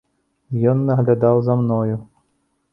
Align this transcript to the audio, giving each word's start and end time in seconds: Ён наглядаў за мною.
Ён 0.71 0.81
наглядаў 0.89 1.35
за 1.51 1.59
мною. 1.63 1.95